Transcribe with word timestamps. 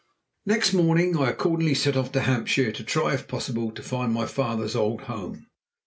Next 0.47 0.73
morning 0.73 1.15
I 1.15 1.29
accordingly 1.29 1.75
set 1.75 1.95
off 1.95 2.11
for 2.11 2.21
Hampshire 2.21 2.71
to 2.71 2.83
try, 2.83 3.13
if 3.13 3.27
possible, 3.27 3.69
to 3.69 3.83
find 3.83 4.11
my 4.11 4.25
father's 4.25 4.75
old 4.75 5.01
home. 5.01 5.45